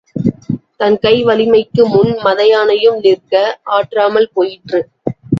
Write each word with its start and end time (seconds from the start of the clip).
தன் 0.77 0.95
கை 0.99 1.13
வலிமைக்கு 1.23 1.81
முன் 1.87 2.09
மதயானையும் 2.23 2.97
நிற்க 2.99 3.33
ஆற்றாமல் 3.71 4.29
போயிற்று. 4.33 4.81